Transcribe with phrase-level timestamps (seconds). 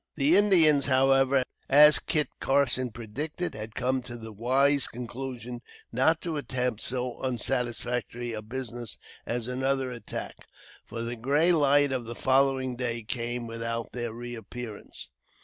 [0.15, 6.37] The Indians, however, as Kit Carson predicted, had come to the wise conclusion not to
[6.37, 10.47] attempt so unsatisfactory a business as another attack,
[10.83, 15.11] for the grey light of the following day came without their reappearance.